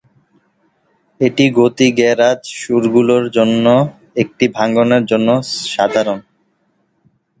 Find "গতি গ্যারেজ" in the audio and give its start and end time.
1.57-2.39